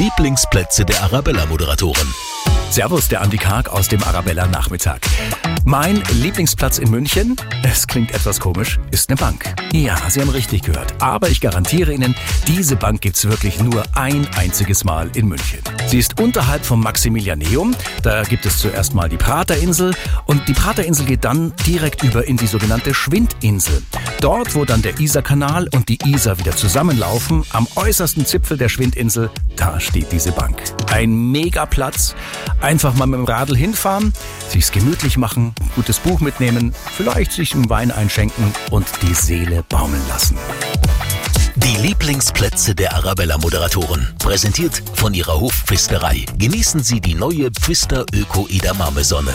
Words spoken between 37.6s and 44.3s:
Wein einschenken und die Seele baumeln lassen. Die Lieblingsplätze der Arabella-Moderatoren.